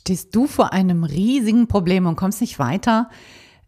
Stehst 0.00 0.34
du 0.34 0.46
vor 0.46 0.72
einem 0.72 1.04
riesigen 1.04 1.68
Problem 1.68 2.06
und 2.06 2.16
kommst 2.16 2.40
nicht 2.40 2.58
weiter? 2.58 3.10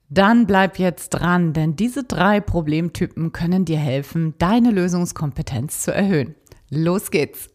Dann 0.08 0.46
bleib 0.46 0.78
jetzt 0.78 1.10
dran, 1.10 1.52
denn 1.52 1.76
diese 1.76 2.04
drei 2.04 2.40
Problemtypen 2.40 3.32
können 3.32 3.66
dir 3.66 3.76
helfen, 3.76 4.34
deine 4.38 4.70
Lösungskompetenz 4.70 5.82
zu 5.82 5.92
erhöhen. 5.94 6.34
Los 6.70 7.10
geht's! 7.10 7.50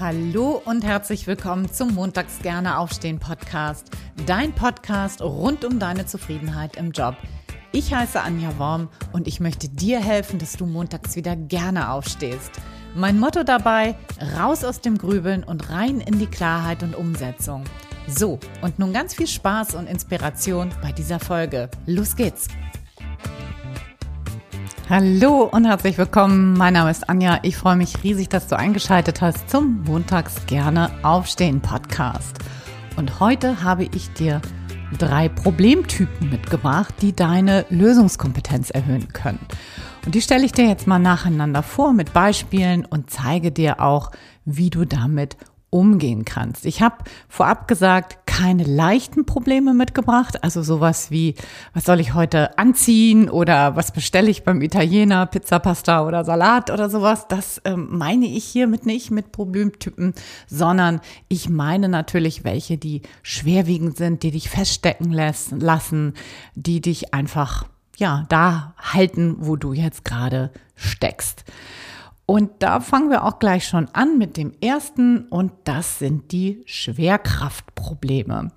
Hallo 0.00 0.60
und 0.64 0.84
herzlich 0.84 1.28
willkommen 1.28 1.72
zum 1.72 1.94
Montags 1.94 2.40
gerne 2.42 2.76
aufstehen 2.76 3.20
Podcast, 3.20 3.90
dein 4.26 4.52
Podcast 4.56 5.22
rund 5.22 5.64
um 5.64 5.78
deine 5.78 6.04
Zufriedenheit 6.06 6.76
im 6.76 6.90
Job. 6.90 7.14
Ich 7.70 7.94
heiße 7.94 8.20
Anja 8.20 8.58
Worm 8.58 8.88
und 9.12 9.28
ich 9.28 9.38
möchte 9.38 9.68
dir 9.68 10.00
helfen, 10.00 10.40
dass 10.40 10.54
du 10.54 10.66
montags 10.66 11.14
wieder 11.14 11.36
gerne 11.36 11.92
aufstehst. 11.92 12.50
Mein 12.94 13.20
Motto 13.20 13.44
dabei, 13.44 13.94
raus 14.36 14.64
aus 14.64 14.80
dem 14.80 14.98
Grübeln 14.98 15.44
und 15.44 15.70
rein 15.70 16.00
in 16.00 16.18
die 16.18 16.26
Klarheit 16.26 16.82
und 16.82 16.96
Umsetzung. 16.96 17.62
So, 18.08 18.40
und 18.62 18.80
nun 18.80 18.92
ganz 18.92 19.14
viel 19.14 19.28
Spaß 19.28 19.76
und 19.76 19.86
Inspiration 19.86 20.70
bei 20.82 20.90
dieser 20.90 21.20
Folge. 21.20 21.70
Los 21.86 22.16
geht's! 22.16 22.48
Hallo 24.88 25.44
und 25.44 25.66
herzlich 25.66 25.98
willkommen. 25.98 26.54
Mein 26.54 26.72
Name 26.72 26.90
ist 26.90 27.08
Anja. 27.08 27.38
Ich 27.42 27.56
freue 27.56 27.76
mich 27.76 28.02
riesig, 28.02 28.28
dass 28.28 28.48
du 28.48 28.58
eingeschaltet 28.58 29.20
hast 29.20 29.48
zum 29.48 29.84
Montags 29.84 30.46
gerne 30.46 30.90
aufstehen 31.04 31.60
Podcast. 31.60 32.38
Und 32.96 33.20
heute 33.20 33.62
habe 33.62 33.84
ich 33.84 34.12
dir 34.14 34.42
drei 34.98 35.28
Problemtypen 35.28 36.28
mitgebracht, 36.28 36.92
die 37.02 37.14
deine 37.14 37.66
Lösungskompetenz 37.70 38.70
erhöhen 38.70 39.06
können. 39.12 39.38
Und 40.04 40.14
die 40.14 40.22
stelle 40.22 40.44
ich 40.44 40.52
dir 40.52 40.66
jetzt 40.66 40.86
mal 40.86 40.98
nacheinander 40.98 41.62
vor 41.62 41.92
mit 41.92 42.12
Beispielen 42.12 42.84
und 42.84 43.10
zeige 43.10 43.52
dir 43.52 43.80
auch, 43.80 44.10
wie 44.44 44.70
du 44.70 44.84
damit 44.84 45.36
umgehen 45.70 46.24
kannst. 46.24 46.66
Ich 46.66 46.82
habe 46.82 46.96
vorab 47.28 47.68
gesagt, 47.68 48.26
keine 48.26 48.64
leichten 48.64 49.24
Probleme 49.24 49.72
mitgebracht, 49.72 50.42
also 50.42 50.62
sowas 50.62 51.10
wie, 51.10 51.36
was 51.74 51.84
soll 51.84 52.00
ich 52.00 52.14
heute 52.14 52.58
anziehen 52.58 53.28
oder 53.28 53.76
was 53.76 53.92
bestelle 53.92 54.30
ich 54.30 54.42
beim 54.42 54.62
Italiener, 54.62 55.26
Pizza, 55.26 55.60
Pasta 55.60 56.06
oder 56.06 56.24
Salat 56.24 56.70
oder 56.70 56.90
sowas. 56.90 57.28
Das 57.28 57.60
ähm, 57.64 57.86
meine 57.90 58.26
ich 58.26 58.44
hiermit 58.44 58.84
nicht 58.84 59.10
mit 59.12 59.30
Problemtypen, 59.30 60.14
sondern 60.48 61.00
ich 61.28 61.48
meine 61.48 61.88
natürlich 61.88 62.42
welche, 62.42 62.76
die 62.76 63.02
schwerwiegend 63.22 63.96
sind, 63.96 64.24
die 64.24 64.32
dich 64.32 64.50
feststecken 64.50 65.12
lassen, 65.12 66.14
die 66.56 66.80
dich 66.80 67.14
einfach 67.14 67.66
ja, 68.00 68.24
da 68.30 68.74
halten, 68.78 69.36
wo 69.40 69.56
du 69.56 69.72
jetzt 69.72 70.04
gerade 70.04 70.50
steckst. 70.74 71.44
Und 72.24 72.50
da 72.60 72.80
fangen 72.80 73.10
wir 73.10 73.24
auch 73.24 73.38
gleich 73.38 73.66
schon 73.66 73.88
an 73.92 74.16
mit 74.16 74.36
dem 74.36 74.52
ersten 74.60 75.24
und 75.28 75.52
das 75.64 75.98
sind 75.98 76.32
die 76.32 76.62
Schwerkraftprobleme. 76.64 78.52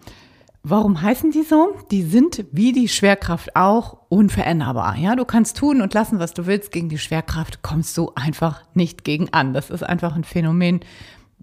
Warum 0.62 1.02
heißen 1.02 1.32
die 1.32 1.44
so? 1.44 1.76
Die 1.92 2.04
sind 2.04 2.46
wie 2.54 2.72
die 2.72 2.88
Schwerkraft 2.88 3.54
auch 3.56 3.98
unveränderbar. 4.08 4.96
Ja, 4.96 5.16
du 5.18 5.26
kannst 5.26 5.58
tun 5.58 5.82
und 5.82 5.94
lassen, 5.94 6.20
was 6.20 6.34
du 6.34 6.46
willst. 6.46 6.72
Gegen 6.72 6.88
die 6.88 6.98
Schwerkraft 6.98 7.64
kommst 7.64 7.98
du 7.98 8.14
einfach 8.16 8.64
nicht 8.74 9.04
gegen 9.04 9.34
an. 9.34 9.54
Das 9.54 9.70
ist 9.70 9.84
einfach 9.84 10.16
ein 10.16 10.24
Phänomen, 10.24 10.80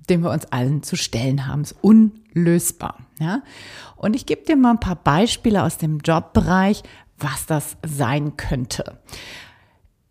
dem 0.09 0.23
wir 0.23 0.31
uns 0.31 0.47
allen 0.47 0.83
zu 0.83 0.97
stellen 0.97 1.47
haben. 1.47 1.61
Es 1.61 1.73
ist 1.73 1.85
unlösbar. 1.85 2.97
Ja, 3.19 3.43
und 3.97 4.17
ich 4.17 4.25
gebe 4.25 4.45
dir 4.47 4.57
mal 4.57 4.71
ein 4.71 4.81
paar 4.81 4.97
Beispiele 4.97 5.63
aus 5.63 5.77
dem 5.77 5.99
Jobbereich, 5.99 6.83
was 7.21 7.47
das 7.47 7.77
sein 7.87 8.37
könnte. 8.37 8.99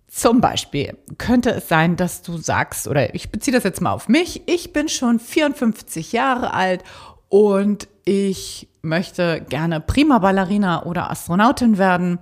Zum 0.08 0.42
Beispiel 0.42 0.98
könnte 1.18 1.52
es 1.52 1.70
sein, 1.70 1.96
dass 1.96 2.22
du 2.22 2.38
sagst, 2.38 2.88
oder 2.88 3.14
ich 3.14 3.32
beziehe 3.32 3.56
das 3.56 3.64
jetzt 3.64 3.82
mal 3.82 3.94
auf 3.94 4.10
mich, 4.10 4.42
ich 4.48 4.74
bin 4.74 4.90
schon 4.90 5.20
54 5.20 6.12
Jahre 6.12 6.54
alt 6.54 6.84
und 7.30 7.88
ich 8.06 8.68
möchte 8.82 9.46
gerne 9.50 9.82
Prima 9.82 10.20
Ballerina 10.20 10.84
oder 10.86 11.12
Astronautin 11.12 11.78
werden. 11.78 12.20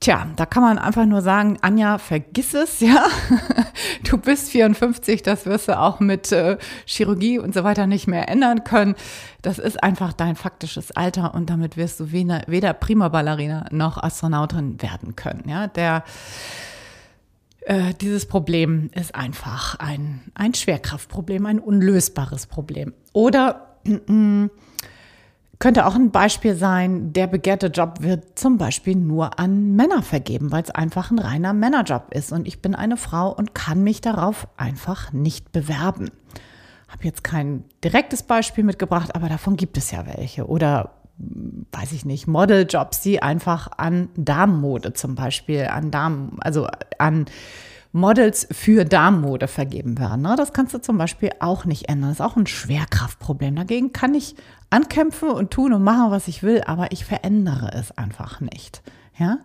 Tja, 0.00 0.26
da 0.34 0.46
kann 0.46 0.62
man 0.62 0.78
einfach 0.78 1.04
nur 1.04 1.20
sagen, 1.20 1.58
Anja, 1.60 1.98
vergiss 1.98 2.54
es, 2.54 2.80
ja. 2.80 3.06
Du 4.04 4.16
bist 4.16 4.50
54, 4.50 5.22
das 5.22 5.44
wirst 5.44 5.68
du 5.68 5.78
auch 5.78 6.00
mit 6.00 6.32
äh, 6.32 6.56
Chirurgie 6.86 7.38
und 7.38 7.52
so 7.52 7.64
weiter 7.64 7.86
nicht 7.86 8.06
mehr 8.06 8.26
ändern 8.30 8.64
können. 8.64 8.94
Das 9.42 9.58
ist 9.58 9.82
einfach 9.82 10.14
dein 10.14 10.36
faktisches 10.36 10.90
Alter 10.92 11.34
und 11.34 11.50
damit 11.50 11.76
wirst 11.76 12.00
du 12.00 12.12
weder, 12.12 12.42
weder 12.46 12.72
Prima 12.72 13.10
Ballerina 13.10 13.66
noch 13.70 14.02
Astronautin 14.02 14.80
werden 14.80 15.16
können, 15.16 15.46
ja. 15.46 15.66
Der, 15.66 16.02
äh, 17.60 17.92
dieses 18.00 18.26
Problem 18.26 18.88
ist 18.94 19.14
einfach 19.14 19.78
ein, 19.80 20.22
ein 20.34 20.54
Schwerkraftproblem, 20.54 21.44
ein 21.44 21.58
unlösbares 21.58 22.46
Problem. 22.46 22.94
Oder, 23.12 23.76
mm, 23.84 24.46
könnte 25.60 25.86
auch 25.86 25.94
ein 25.94 26.10
Beispiel 26.10 26.56
sein, 26.56 27.12
der 27.12 27.26
begehrte 27.26 27.68
Job 27.68 27.98
wird 28.00 28.38
zum 28.38 28.56
Beispiel 28.56 28.96
nur 28.96 29.38
an 29.38 29.76
Männer 29.76 30.02
vergeben, 30.02 30.50
weil 30.50 30.62
es 30.62 30.70
einfach 30.70 31.10
ein 31.10 31.18
reiner 31.18 31.52
Männerjob 31.52 32.12
ist 32.12 32.32
und 32.32 32.48
ich 32.48 32.60
bin 32.62 32.74
eine 32.74 32.96
Frau 32.96 33.30
und 33.30 33.54
kann 33.54 33.84
mich 33.84 34.00
darauf 34.00 34.48
einfach 34.56 35.12
nicht 35.12 35.52
bewerben. 35.52 36.10
Habe 36.88 37.04
jetzt 37.04 37.22
kein 37.22 37.64
direktes 37.84 38.22
Beispiel 38.22 38.64
mitgebracht, 38.64 39.14
aber 39.14 39.28
davon 39.28 39.56
gibt 39.56 39.76
es 39.76 39.90
ja 39.90 40.06
welche. 40.06 40.48
Oder 40.48 40.94
weiß 41.72 41.92
ich 41.92 42.06
nicht, 42.06 42.26
Modeljobs, 42.26 43.02
die 43.02 43.22
einfach 43.22 43.68
an 43.76 44.08
Damenmode 44.16 44.94
zum 44.94 45.14
Beispiel, 45.14 45.66
an 45.66 45.90
Damen, 45.90 46.38
also 46.40 46.68
an 46.98 47.26
Models 47.92 48.48
für 48.50 48.84
Damenmode 48.84 49.48
vergeben 49.48 49.98
werden. 49.98 50.22
Ne? 50.22 50.34
Das 50.36 50.52
kannst 50.52 50.72
du 50.72 50.78
zum 50.78 50.96
Beispiel 50.96 51.30
auch 51.40 51.64
nicht 51.64 51.88
ändern. 51.88 52.10
Das 52.10 52.20
ist 52.20 52.24
auch 52.24 52.36
ein 52.36 52.46
Schwerkraftproblem. 52.46 53.56
Dagegen 53.56 53.92
kann 53.92 54.14
ich 54.14 54.36
ankämpfen 54.70 55.30
und 55.30 55.50
tun 55.50 55.72
und 55.72 55.82
machen, 55.82 56.10
was 56.10 56.28
ich 56.28 56.42
will, 56.42 56.62
aber 56.66 56.92
ich 56.92 57.04
verändere 57.04 57.70
es 57.74 57.96
einfach 57.96 58.40
nicht. 58.40 58.82
Ja? 59.18 59.38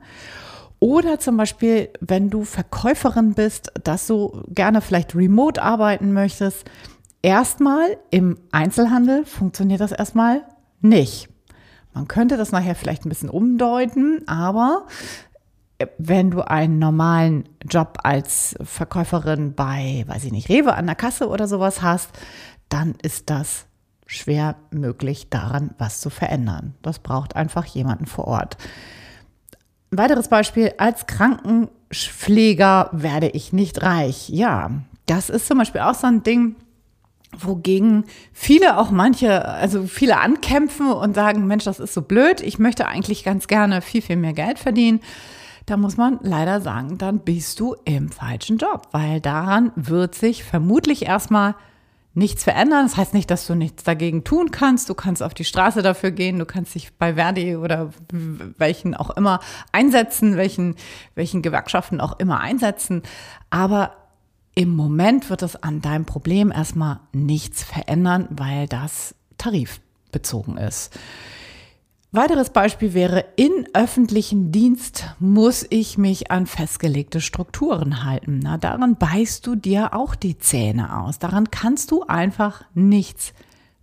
Oder 0.79 1.19
zum 1.19 1.37
Beispiel, 1.37 1.89
wenn 1.99 2.29
du 2.29 2.43
Verkäuferin 2.43 3.33
bist, 3.33 3.71
dass 3.83 4.07
du 4.07 4.43
gerne 4.49 4.81
vielleicht 4.81 5.15
remote 5.15 5.61
arbeiten 5.61 6.13
möchtest. 6.13 6.65
Erstmal 7.21 7.97
im 8.11 8.37
Einzelhandel 8.51 9.25
funktioniert 9.25 9.81
das 9.81 9.91
erstmal 9.91 10.43
nicht. 10.81 11.27
Man 11.93 12.07
könnte 12.07 12.37
das 12.37 12.51
nachher 12.51 12.75
vielleicht 12.75 13.05
ein 13.05 13.09
bisschen 13.09 13.29
umdeuten, 13.29 14.27
aber 14.27 14.85
wenn 15.97 16.31
du 16.31 16.41
einen 16.41 16.77
normalen 16.77 17.49
Job 17.67 17.97
als 18.03 18.55
Verkäuferin 18.61 19.55
bei, 19.55 20.03
weiß 20.07 20.25
ich 20.25 20.31
nicht, 20.31 20.49
Rewe 20.49 20.75
an 20.75 20.85
der 20.85 20.95
Kasse 20.95 21.27
oder 21.27 21.47
sowas 21.47 21.81
hast, 21.81 22.09
dann 22.69 22.95
ist 23.01 23.29
das 23.29 23.65
schwer 24.05 24.55
möglich, 24.71 25.29
daran 25.29 25.71
was 25.77 26.01
zu 26.01 26.09
verändern. 26.09 26.75
Das 26.81 26.99
braucht 26.99 27.35
einfach 27.35 27.65
jemanden 27.65 28.05
vor 28.05 28.25
Ort. 28.27 28.57
Ein 29.91 29.97
weiteres 29.97 30.27
Beispiel, 30.27 30.73
als 30.77 31.07
Krankenpfleger 31.07 32.89
werde 32.91 33.29
ich 33.29 33.53
nicht 33.53 33.81
reich. 33.81 34.29
Ja, 34.29 34.71
das 35.05 35.29
ist 35.29 35.47
zum 35.47 35.57
Beispiel 35.57 35.81
auch 35.81 35.95
so 35.95 36.07
ein 36.07 36.23
Ding, 36.23 36.55
wogegen 37.37 38.05
viele 38.31 38.77
auch 38.77 38.91
manche, 38.91 39.45
also 39.45 39.87
viele 39.87 40.19
ankämpfen 40.19 40.91
und 40.91 41.15
sagen, 41.15 41.47
Mensch, 41.47 41.65
das 41.65 41.79
ist 41.79 41.93
so 41.93 42.01
blöd, 42.01 42.41
ich 42.41 42.59
möchte 42.59 42.87
eigentlich 42.87 43.23
ganz 43.23 43.47
gerne 43.47 43.81
viel, 43.81 44.01
viel 44.01 44.17
mehr 44.17 44.33
Geld 44.33 44.59
verdienen 44.59 45.01
da 45.65 45.77
muss 45.77 45.97
man 45.97 46.19
leider 46.21 46.61
sagen, 46.61 46.97
dann 46.97 47.19
bist 47.19 47.59
du 47.59 47.75
im 47.85 48.09
falschen 48.09 48.57
Job, 48.57 48.87
weil 48.91 49.19
daran 49.19 49.71
wird 49.75 50.15
sich 50.15 50.43
vermutlich 50.43 51.05
erstmal 51.05 51.55
nichts 52.15 52.43
verändern. 52.43 52.87
Das 52.87 52.97
heißt 52.97 53.13
nicht, 53.13 53.29
dass 53.29 53.45
du 53.45 53.53
nichts 53.53 53.83
dagegen 53.83 54.23
tun 54.23 54.49
kannst. 54.49 54.89
Du 54.89 54.95
kannst 54.95 55.21
auf 55.21 55.33
die 55.33 55.43
Straße 55.43 55.81
dafür 55.81 56.11
gehen. 56.11 56.39
Du 56.39 56.45
kannst 56.45 56.73
dich 56.73 56.93
bei 56.95 57.15
Verdi 57.15 57.55
oder 57.55 57.91
welchen 58.57 58.95
auch 58.95 59.11
immer 59.11 59.41
einsetzen, 59.71 60.37
welchen, 60.37 60.75
welchen 61.13 61.41
Gewerkschaften 61.41 62.01
auch 62.01 62.17
immer 62.17 62.39
einsetzen. 62.39 63.03
Aber 63.49 63.97
im 64.55 64.69
Moment 64.69 65.29
wird 65.29 65.43
es 65.43 65.61
an 65.61 65.81
deinem 65.81 66.05
Problem 66.05 66.51
erstmal 66.51 67.01
nichts 67.11 67.63
verändern, 67.63 68.27
weil 68.31 68.67
das 68.67 69.13
tarifbezogen 69.37 70.57
ist. 70.57 70.97
Weiteres 72.15 72.49
Beispiel 72.51 72.93
wäre, 72.93 73.25
in 73.35 73.67
öffentlichen 73.73 74.49
Dienst 74.49 75.13
muss 75.19 75.65
ich 75.69 75.97
mich 75.97 76.31
an 76.31 76.45
festgelegte 76.45 77.19
Strukturen 77.19 78.05
halten. 78.05 78.39
Na, 78.41 78.57
daran 78.57 78.95
beißt 78.95 79.45
du 79.45 79.55
dir 79.55 79.93
auch 79.93 80.15
die 80.15 80.37
Zähne 80.37 80.97
aus. 80.97 81.19
Daran 81.19 81.51
kannst 81.51 81.91
du 81.91 82.03
einfach 82.03 82.63
nichts 82.73 83.33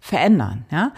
verändern. 0.00 0.64
Ja? 0.70 0.93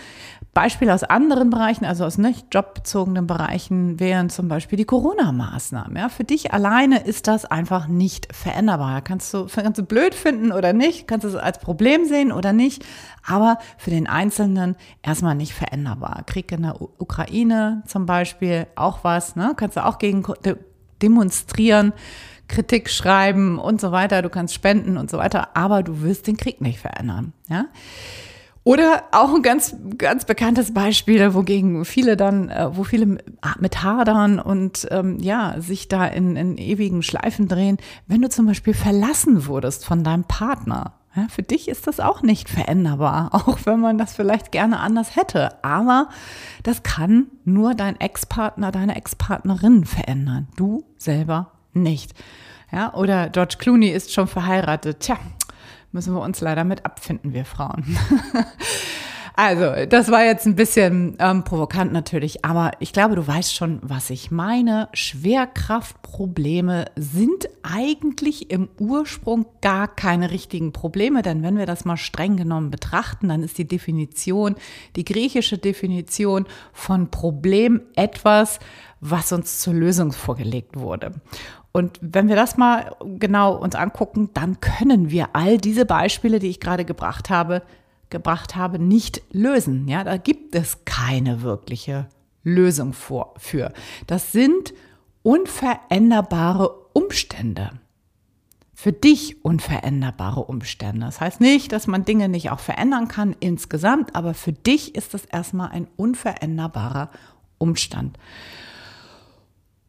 Beispiele 0.55 0.95
aus 0.95 1.03
anderen 1.03 1.51
Bereichen, 1.51 1.85
also 1.85 2.05
aus 2.05 2.17
nicht 2.17 2.47
jobbezogenen 2.55 3.27
Bereichen, 3.27 3.99
wären 3.99 4.31
zum 4.31 4.49
Beispiel 4.49 4.77
die 4.77 4.85
Corona-Maßnahmen. 4.85 5.97
Ja, 5.97 6.09
für 6.09 6.23
dich 6.23 6.53
alleine 6.53 7.05
ist 7.05 7.27
das 7.27 7.45
einfach 7.45 7.89
nicht 7.89 8.35
veränderbar. 8.35 9.03
Kannst 9.03 9.35
du, 9.35 9.47
kannst 9.47 9.79
du 9.79 9.83
blöd 9.83 10.15
finden 10.15 10.53
oder 10.53 10.73
nicht, 10.73 11.09
kannst 11.09 11.25
du 11.25 11.29
es 11.29 11.35
als 11.35 11.59
Problem 11.59 12.05
sehen 12.07 12.31
oder 12.31 12.53
nicht, 12.53 12.85
aber 13.27 13.59
für 13.77 13.91
den 13.91 14.07
Einzelnen 14.07 14.77
erstmal 15.03 15.35
nicht 15.35 15.53
veränderbar. 15.53 16.23
Krieg 16.25 16.53
in 16.53 16.63
der 16.63 16.81
Ukraine 16.81 17.83
zum 17.87 18.07
Beispiel 18.07 18.69
auch 18.77 19.03
was, 19.03 19.35
ne? 19.35 19.55
kannst 19.57 19.77
du 19.77 19.85
auch 19.85 19.99
gegen 19.99 20.23
demonstrieren, 21.03 21.93
Kritik 22.47 22.91
schreiben 22.91 23.59
und 23.59 23.81
so 23.81 23.91
weiter, 23.91 24.23
du 24.23 24.29
kannst 24.29 24.55
spenden 24.55 24.99
und 24.99 25.11
so 25.11 25.19
weiter, 25.19 25.57
aber 25.57 25.83
du 25.83 26.03
wirst 26.03 26.27
den 26.27 26.37
Krieg 26.37 26.61
nicht 26.61 26.79
verändern. 26.79 27.33
Ja? 27.49 27.67
Oder 28.65 29.05
auch 29.13 29.35
ein 29.35 29.43
ganz, 29.43 29.77
ganz 29.99 30.25
bekanntes 30.25 30.73
Beispiel, 30.73 31.35
wogegen 31.35 31.85
viele 31.85 32.17
dann, 32.17 32.49
äh, 32.49 32.75
wo 32.75 32.83
viele 32.83 33.19
mit 33.59 33.83
hadern 33.83 34.41
und 34.41 34.89
ähm, 34.91 35.19
ja, 35.21 35.57
sich 35.59 35.89
da 35.89 36.07
in, 36.07 36.35
in 36.37 36.57
ewigen 36.57 37.03
Schleifen 37.03 37.47
drehen, 37.47 37.77
wenn 38.07 38.23
du 38.23 38.31
zum 38.31 38.47
Beispiel 38.47 38.73
verlassen 38.73 39.47
wurdest 39.47 39.85
von 39.85 40.03
deinem 40.03 40.25
Partner. 40.25 40.95
Ja, 41.15 41.27
für 41.29 41.43
dich 41.43 41.69
ist 41.69 41.87
das 41.87 42.01
auch 42.01 42.23
nicht 42.23 42.49
veränderbar, 42.49 43.29
auch 43.33 43.59
wenn 43.65 43.81
man 43.81 43.99
das 43.99 44.15
vielleicht 44.15 44.51
gerne 44.51 44.81
anders 44.81 45.15
hätte. 45.15 45.63
Aber 45.63 46.09
das 46.63 46.83
kann 46.83 47.27
nur 47.45 47.75
dein 47.75 48.01
Ex-Partner, 48.01 48.73
deine 48.73 48.97
Ex-Partnerin 48.97 49.85
verändern. 49.85 50.49
Du 50.57 50.85
selber 50.97 51.53
nicht. 51.75 52.15
Ja, 52.73 52.95
oder 52.95 53.29
George 53.29 53.57
Clooney 53.59 53.91
ist 53.91 54.13
schon 54.13 54.27
verheiratet. 54.27 55.01
Tja, 55.01 55.19
müssen 55.95 56.13
wir 56.13 56.21
uns 56.21 56.41
leider 56.41 56.65
mit 56.65 56.85
abfinden, 56.85 57.33
wir 57.33 57.45
Frauen. 57.45 57.97
Also, 59.37 59.85
das 59.89 60.13
war 60.13 60.25
jetzt 60.25 60.47
ein 60.47 60.55
bisschen 60.55 61.17
ähm, 61.19 61.43
provokant 61.43 61.93
natürlich, 61.93 62.45
aber 62.45 62.71
ich 62.79 62.93
glaube, 62.93 63.17
du 63.17 63.27
weißt 63.27 63.53
schon, 63.53 63.81
was 63.83 64.11
ich 64.11 64.31
meine. 64.31 64.89
Schwerkraftprobleme 64.93 66.85
sind 66.95 67.49
eigentlich 67.65 68.53
im 68.53 68.69
Ursprung 68.79 69.47
gar 69.61 69.89
keine 69.89 70.31
richtigen 70.31 70.73
Probleme, 70.73 71.23
denn 71.23 71.43
wenn 71.43 71.59
wir 71.59 71.67
das 71.67 71.85
mal 71.85 71.97
streng 71.97 72.37
genommen 72.37 72.71
betrachten, 72.71 73.29
dann 73.29 73.43
ist 73.43 73.59
die 73.59 73.67
Definition, 73.67 74.55
die 74.95 75.05
griechische 75.05 75.59
Definition 75.59 76.47
von 76.73 77.11
Problem 77.11 77.81
etwas, 77.97 78.61
was 79.01 79.33
uns 79.33 79.59
zur 79.59 79.75
Lösung 79.75 80.13
vorgelegt 80.13 80.79
wurde. 80.79 81.11
Und 81.77 81.99
wenn 82.01 82.29
wir 82.29 82.37
das 82.37 82.57
mal 82.57 82.95
genau 83.19 83.57
uns 83.57 83.75
angucken, 83.75 84.31
dann 84.33 84.61
können 84.61 85.11
wir 85.11 85.31
all 85.33 85.59
diese 85.59 85.85
Beispiele, 85.85 86.39
die 86.39 86.47
ich 86.47 86.61
gerade 86.61 86.85
gebracht 86.85 87.31
habe, 87.31 87.63
gebracht 88.11 88.55
habe, 88.55 88.79
nicht 88.79 89.23
lösen. 89.33 89.89
Ja, 89.89 90.05
da 90.05 90.17
gibt 90.17 90.55
es 90.55 90.85
keine 90.85 91.43
wirkliche 91.43 92.07
Lösung 92.45 92.93
vor, 92.93 93.35
für. 93.39 93.73
Das 94.07 94.31
sind 94.31 94.73
unveränderbare 95.25 96.71
Umstände. 96.93 97.73
Für 98.73 98.93
dich 98.93 99.45
unveränderbare 99.45 100.45
Umstände. 100.45 101.07
Das 101.07 101.21
heißt 101.21 101.41
nicht, 101.41 101.73
dass 101.73 101.89
man 101.89 102.05
Dinge 102.05 102.29
nicht 102.29 102.51
auch 102.51 102.61
verändern 102.61 103.09
kann 103.09 103.35
insgesamt, 103.41 104.15
aber 104.15 104.35
für 104.35 104.53
dich 104.53 104.95
ist 104.95 105.13
das 105.13 105.25
erstmal 105.25 105.71
ein 105.71 105.89
unveränderbarer 105.97 107.11
Umstand. 107.59 108.17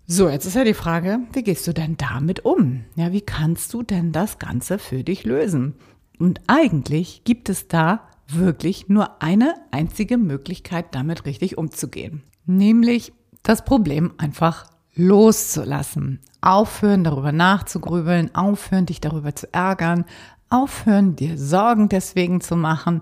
So, 0.07 0.29
jetzt 0.29 0.45
ist 0.45 0.55
ja 0.55 0.63
die 0.63 0.75
Frage, 0.75 1.21
wie 1.33 1.41
gehst 1.41 1.65
du 1.65 1.73
denn 1.73 1.97
damit 1.97 2.45
um? 2.45 2.83
Ja, 2.95 3.11
wie 3.11 3.21
kannst 3.21 3.73
du 3.73 3.81
denn 3.81 4.11
das 4.11 4.37
Ganze 4.37 4.77
für 4.77 5.03
dich 5.03 5.23
lösen? 5.23 5.73
Und 6.19 6.41
eigentlich 6.45 7.23
gibt 7.23 7.49
es 7.49 7.67
da 7.67 8.07
wirklich 8.27 8.87
nur 8.87 9.23
eine 9.23 9.55
einzige 9.71 10.19
Möglichkeit, 10.19 10.93
damit 10.93 11.25
richtig 11.25 11.57
umzugehen. 11.57 12.21
Nämlich 12.45 13.13
das 13.41 13.65
Problem 13.65 14.13
einfach 14.17 14.67
loszulassen. 14.93 16.19
Aufhören, 16.39 17.03
darüber 17.03 17.31
nachzugrübeln, 17.31 18.35
aufhören, 18.35 18.85
dich 18.85 19.01
darüber 19.01 19.35
zu 19.35 19.51
ärgern, 19.55 20.05
aufhören, 20.49 21.15
dir 21.15 21.37
Sorgen 21.37 21.89
deswegen 21.89 22.41
zu 22.41 22.55
machen 22.55 23.01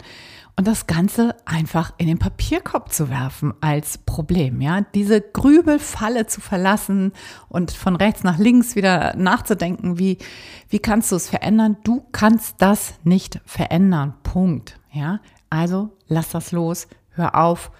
und 0.56 0.68
das 0.68 0.86
Ganze 0.86 1.36
einfach 1.46 1.94
in 1.98 2.08
den 2.08 2.20
Papierkorb 2.20 2.92
zu 2.94 3.10
werfen 3.10 3.54
als 3.60 3.98
Problem, 3.98 4.62
ja. 4.62 4.82
Diese 4.94 5.20
Grübelfalle 5.20 6.28
zu 6.28 6.42
verlassen 6.42 7.12
und 7.50 7.72
von 7.72 7.96
rechts 7.96 8.24
nach 8.24 8.38
links 8.38 8.76
wieder 8.76 9.16
nachzudenken, 9.16 9.98
wie, 9.98 10.20
wie 10.70 10.80
kannst 10.80 11.12
du 11.12 11.16
es 11.16 11.28
verändern? 11.28 11.78
Du 11.84 12.06
kannst 12.12 12.56
das 12.60 12.94
nicht 13.04 13.40
verändern. 13.46 14.14
Punkt, 14.22 14.80
ja. 14.92 15.20
Also 15.50 15.90
lass 16.08 16.30
das 16.30 16.52
los, 16.52 16.88
hör 17.12 17.36
auf, 17.36 17.72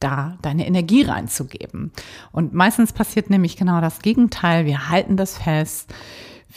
da 0.00 0.36
deine 0.42 0.66
Energie 0.66 1.02
reinzugeben. 1.02 1.92
Und 2.32 2.54
meistens 2.54 2.92
passiert 2.92 3.30
nämlich 3.30 3.56
genau 3.56 3.80
das 3.80 4.00
Gegenteil. 4.00 4.66
Wir 4.66 4.88
halten 4.88 5.16
das 5.16 5.38
fest 5.38 5.94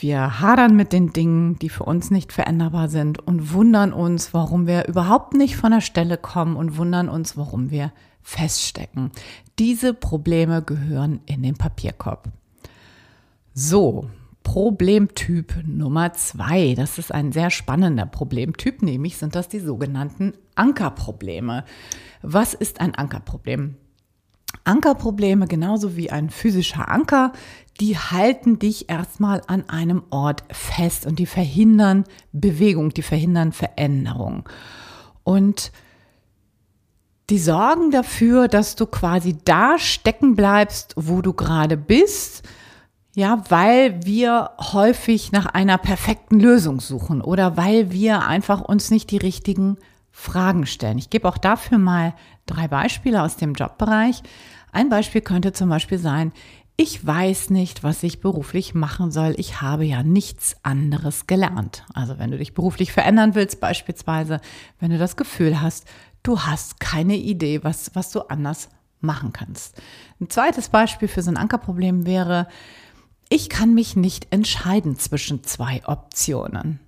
wir 0.02 0.40
hadern 0.40 0.76
mit 0.76 0.92
den 0.92 1.12
Dingen, 1.12 1.58
die 1.58 1.68
für 1.68 1.84
uns 1.84 2.10
nicht 2.10 2.32
veränderbar 2.32 2.88
sind 2.88 3.18
und 3.18 3.52
wundern 3.52 3.92
uns, 3.92 4.32
warum 4.34 4.66
wir 4.66 4.88
überhaupt 4.88 5.34
nicht 5.34 5.56
von 5.56 5.72
der 5.72 5.80
Stelle 5.80 6.16
kommen 6.16 6.56
und 6.56 6.76
wundern 6.76 7.08
uns, 7.08 7.36
warum 7.36 7.70
wir 7.70 7.92
feststecken. 8.22 9.10
Diese 9.58 9.94
Probleme 9.94 10.62
gehören 10.62 11.20
in 11.26 11.42
den 11.42 11.56
Papierkorb. 11.56 12.28
So, 13.54 14.08
Problemtyp 14.42 15.54
Nummer 15.66 16.12
zwei. 16.14 16.74
Das 16.74 16.98
ist 16.98 17.12
ein 17.12 17.30
sehr 17.32 17.50
spannender 17.50 18.06
Problemtyp, 18.06 18.82
nämlich 18.82 19.16
sind 19.16 19.34
das 19.34 19.48
die 19.48 19.60
sogenannten 19.60 20.32
Ankerprobleme. 20.54 21.64
Was 22.22 22.54
ist 22.54 22.80
ein 22.80 22.94
Ankerproblem? 22.94 23.76
Ankerprobleme, 24.64 25.46
genauso 25.46 25.96
wie 25.96 26.10
ein 26.10 26.30
physischer 26.30 26.88
Anker, 26.88 27.32
die 27.80 27.96
halten 27.96 28.58
dich 28.58 28.90
erstmal 28.90 29.40
an 29.46 29.68
einem 29.68 30.02
Ort 30.10 30.44
fest 30.50 31.06
und 31.06 31.18
die 31.18 31.26
verhindern 31.26 32.04
Bewegung, 32.32 32.90
die 32.90 33.02
verhindern 33.02 33.52
Veränderung. 33.52 34.48
Und 35.24 35.72
die 37.30 37.38
sorgen 37.38 37.90
dafür, 37.90 38.48
dass 38.48 38.76
du 38.76 38.86
quasi 38.86 39.38
da 39.44 39.78
stecken 39.78 40.36
bleibst, 40.36 40.94
wo 40.96 41.22
du 41.22 41.32
gerade 41.32 41.76
bist. 41.76 42.42
Ja, 43.14 43.44
weil 43.48 44.04
wir 44.04 44.50
häufig 44.58 45.32
nach 45.32 45.46
einer 45.46 45.78
perfekten 45.78 46.38
Lösung 46.38 46.80
suchen 46.80 47.22
oder 47.22 47.56
weil 47.56 47.90
wir 47.92 48.26
einfach 48.26 48.60
uns 48.60 48.90
nicht 48.90 49.10
die 49.10 49.16
richtigen 49.16 49.78
Fragen 50.10 50.66
stellen. 50.66 50.98
Ich 50.98 51.10
gebe 51.10 51.28
auch 51.28 51.38
dafür 51.38 51.78
mal 51.78 52.14
drei 52.46 52.68
Beispiele 52.68 53.22
aus 53.22 53.36
dem 53.36 53.54
Jobbereich. 53.54 54.22
Ein 54.72 54.88
Beispiel 54.88 55.20
könnte 55.20 55.52
zum 55.52 55.68
Beispiel 55.68 55.98
sein, 55.98 56.32
ich 56.82 57.06
weiß 57.06 57.50
nicht, 57.50 57.84
was 57.84 58.02
ich 58.02 58.22
beruflich 58.22 58.72
machen 58.72 59.10
soll. 59.10 59.34
Ich 59.36 59.60
habe 59.60 59.84
ja 59.84 60.02
nichts 60.02 60.56
anderes 60.62 61.26
gelernt. 61.26 61.84
Also 61.92 62.18
wenn 62.18 62.30
du 62.30 62.38
dich 62.38 62.54
beruflich 62.54 62.90
verändern 62.90 63.34
willst, 63.34 63.60
beispielsweise, 63.60 64.40
wenn 64.78 64.90
du 64.90 64.96
das 64.96 65.18
Gefühl 65.18 65.60
hast, 65.60 65.84
du 66.22 66.40
hast 66.40 66.80
keine 66.80 67.16
Idee, 67.16 67.62
was, 67.64 67.94
was 67.94 68.12
du 68.12 68.20
anders 68.20 68.70
machen 69.02 69.34
kannst. 69.34 69.76
Ein 70.22 70.30
zweites 70.30 70.70
Beispiel 70.70 71.06
für 71.06 71.20
so 71.20 71.30
ein 71.30 71.36
Ankerproblem 71.36 72.06
wäre, 72.06 72.48
ich 73.28 73.50
kann 73.50 73.74
mich 73.74 73.94
nicht 73.94 74.28
entscheiden 74.30 74.96
zwischen 74.96 75.44
zwei 75.44 75.82
Optionen. 75.84 76.80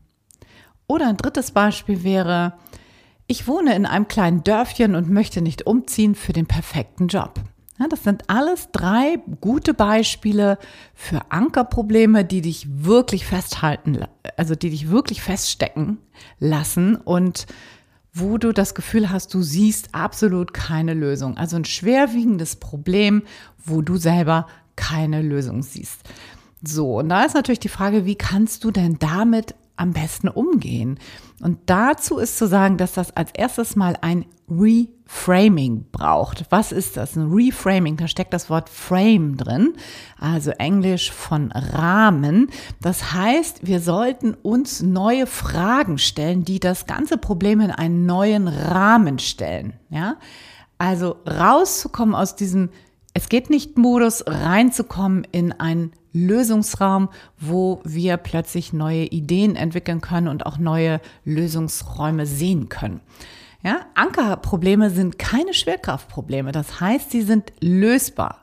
Oder 0.87 1.07
ein 1.11 1.19
drittes 1.19 1.51
Beispiel 1.51 2.03
wäre, 2.03 2.55
ich 3.27 3.47
wohne 3.47 3.77
in 3.77 3.85
einem 3.85 4.09
kleinen 4.09 4.43
Dörfchen 4.43 4.95
und 4.95 5.11
möchte 5.11 5.43
nicht 5.43 5.67
umziehen 5.67 6.15
für 6.15 6.33
den 6.33 6.47
perfekten 6.47 7.09
Job. 7.09 7.35
Das 7.89 8.05
sind 8.05 8.29
alles 8.29 8.69
drei 8.73 9.19
gute 9.41 9.75
Beispiele 9.75 10.59
für 10.95 11.21
Ankerprobleme, 11.31 12.25
die 12.25 12.41
dich 12.41 12.67
wirklich 12.85 13.27
festhalten, 13.27 14.05
also 14.37 14.55
die 14.55 14.71
dich 14.71 14.91
wirklich 14.91 15.23
feststecken 15.23 15.99
lassen 16.39 16.97
und 16.97 17.47
wo 18.15 18.37
du 18.37 18.53
das 18.53 18.75
Gefühl 18.75 19.11
hast, 19.11 19.33
du 19.33 19.43
siehst 19.43 19.95
absolut 19.95 20.53
keine 20.53 20.93
Lösung. 20.93 21.37
Also 21.39 21.57
ein 21.57 21.65
schwerwiegendes 21.65 22.57
Problem, 22.57 23.23
wo 23.65 23.81
du 23.81 23.97
selber 23.97 24.47
keine 24.77 25.23
Lösung 25.23 25.63
siehst. 25.63 26.01
So, 26.63 26.99
und 26.99 27.09
da 27.09 27.25
ist 27.25 27.35
natürlich 27.35 27.61
die 27.61 27.69
Frage, 27.69 28.05
wie 28.05 28.15
kannst 28.15 28.65
du 28.65 28.71
denn 28.71 28.99
damit 28.99 29.55
am 29.77 29.93
besten 29.93 30.29
umgehen? 30.29 30.99
Und 31.41 31.59
dazu 31.67 32.19
ist 32.19 32.39
zu 32.39 32.47
sagen, 32.47 32.77
dass 32.77 32.93
das 32.93 33.17
als 33.17 33.31
erstes 33.33 33.77
mal 33.77 33.97
ein 34.01 34.27
Reframing 34.49 35.87
braucht. 35.91 36.47
Was 36.51 36.73
ist 36.73 36.97
das? 36.97 37.17
Ein 37.17 37.31
Reframing, 37.33 37.97
da 37.97 38.07
steckt 38.07 38.33
das 38.33 38.51
Wort 38.51 38.69
Frame 38.69 39.37
drin, 39.37 39.75
also 40.19 40.51
Englisch 40.53 41.11
von 41.11 41.51
Rahmen. 41.53 42.51
Das 42.81 43.13
heißt, 43.13 43.67
wir 43.67 43.81
sollten 43.81 44.35
uns 44.35 44.83
neue 44.83 45.27
Fragen 45.27 45.99
stellen, 45.99 46.45
die 46.45 46.61
das 46.61 46.87
ganze 46.87 47.19
Problem 47.19 47.61
in 47.61 47.71
einen 47.71 48.07
neuen 48.07 48.49
Rahmen 48.49 49.19
stellen. 49.19 49.75
Ja? 49.91 50.17
Also 50.79 51.17
rauszukommen 51.27 52.15
aus 52.15 52.37
diesem 52.37 52.71
es 53.15 53.29
geht 53.29 53.51
nicht 53.51 53.77
Modus, 53.77 54.25
reinzukommen 54.27 55.27
in 55.33 55.53
einen 55.53 55.93
Lösungsraum, 56.13 57.09
wo 57.39 57.81
wir 57.85 58.17
plötzlich 58.17 58.73
neue 58.73 59.05
Ideen 59.05 59.57
entwickeln 59.57 60.01
können 60.01 60.29
und 60.29 60.47
auch 60.47 60.59
neue 60.59 61.01
Lösungsräume 61.25 62.27
sehen 62.27 62.69
können. 62.69 63.01
Ja, 63.63 63.81
Ankerprobleme 63.95 64.91
sind 64.91 65.19
keine 65.19 65.55
Schwerkraftprobleme. 65.55 66.53
Das 66.53 66.81
heißt, 66.81 67.11
sie 67.11 67.23
sind 67.23 67.53
lösbar. 67.61 68.39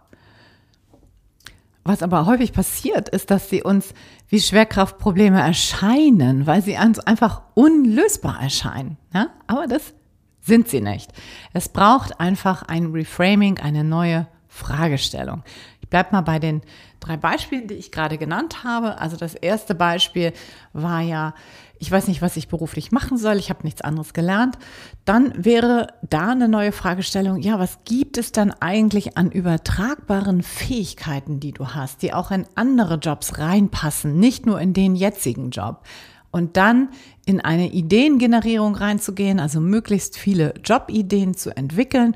Was 1.84 2.04
aber 2.04 2.26
häufig 2.26 2.54
passiert, 2.54 3.10
ist, 3.10 3.32
dass 3.32 3.50
sie 3.50 3.64
uns 3.64 3.94
wie 4.30 4.40
Schwerkraftprobleme 4.40 5.42
erscheinen, 5.42 6.46
weil 6.46 6.62
sie 6.62 6.78
uns 6.78 7.00
einfach 7.00 7.42
unlösbar 7.56 8.42
erscheinen. 8.42 8.98
Ja? 9.14 9.30
Aber 9.48 9.68
das 9.68 9.94
sind 10.42 10.68
sie 10.68 10.82
nicht. 10.82 11.12
Es 11.54 11.70
braucht 11.70 12.20
einfach 12.20 12.64
ein 12.64 12.92
Reframing, 12.92 13.58
eine 13.60 13.84
neue 13.84 14.28
Fragestellung. 14.60 15.44
Ich 15.82 15.90
bleib 15.90 16.12
mal 16.12 16.22
bei 16.22 16.38
den 16.38 16.62
drei 17.00 17.18
Beispielen, 17.18 17.68
die 17.68 17.76
ich 17.76 17.92
gerade 17.92 18.18
genannt 18.18 18.64
habe. 18.64 19.00
Also 19.00 19.18
das 19.18 19.34
erste 19.34 19.74
Beispiel 19.74 20.34
war 20.74 21.02
ja, 21.02 21.34
ich 21.80 21.90
weiß 21.90 22.08
nicht, 22.08 22.22
was 22.22 22.36
ich 22.36 22.50
beruflich 22.50 22.92
machen 22.92 23.18
soll, 23.18 23.38
ich 23.38 23.50
habe 23.50 23.64
nichts 23.64 23.82
anderes 23.82 24.14
gelernt. 24.14 24.58
Dann 25.06 25.34
wäre 25.44 25.88
da 26.08 26.30
eine 26.30 26.50
neue 26.50 26.74
Fragestellung, 26.74 27.40
ja, 27.40 27.58
was 27.58 27.80
gibt 27.86 28.18
es 28.18 28.32
dann 28.34 28.52
eigentlich 28.52 29.18
an 29.18 29.32
übertragbaren 29.32 30.44
Fähigkeiten, 30.44 31.40
die 31.40 31.54
du 31.54 31.70
hast, 31.70 32.02
die 32.02 32.14
auch 32.14 32.32
in 32.32 32.46
andere 32.56 32.96
Jobs 32.96 33.40
reinpassen, 33.40 34.20
nicht 34.20 34.46
nur 34.46 34.60
in 34.60 34.74
den 34.74 34.96
jetzigen 34.96 35.52
Job? 35.52 35.86
Und 36.32 36.58
dann 36.58 36.90
in 37.26 37.42
eine 37.42 37.72
Ideengenerierung 37.72 38.76
reinzugehen, 38.76 39.40
also 39.40 39.60
möglichst 39.60 40.18
viele 40.18 40.54
Jobideen 40.64 41.34
zu 41.34 41.56
entwickeln 41.56 42.16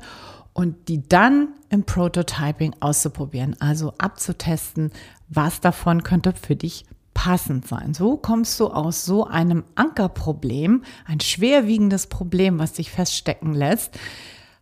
und 0.54 0.88
die 0.88 1.06
dann 1.06 1.48
im 1.68 1.84
Prototyping 1.84 2.74
auszuprobieren, 2.80 3.56
also 3.60 3.92
abzutesten, 3.98 4.92
was 5.28 5.60
davon 5.60 6.02
könnte 6.02 6.32
für 6.32 6.56
dich 6.56 6.86
passend 7.12 7.66
sein. 7.66 7.92
So 7.94 8.16
kommst 8.16 8.58
du 8.58 8.68
aus 8.68 9.04
so 9.04 9.24
einem 9.24 9.64
Ankerproblem, 9.74 10.82
ein 11.06 11.20
schwerwiegendes 11.20 12.06
Problem, 12.06 12.58
was 12.58 12.72
dich 12.72 12.90
feststecken 12.90 13.52
lässt, 13.52 13.98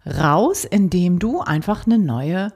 raus, 0.06 0.64
indem 0.64 1.18
du 1.18 1.40
einfach 1.40 1.86
eine 1.86 1.98
neue 1.98 2.52